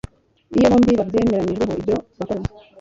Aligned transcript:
iyo 0.57 0.67
bombi 0.71 0.91
babyemeranyijeho 0.99 1.73
ibyo 1.79 1.95
bakora 2.17 2.41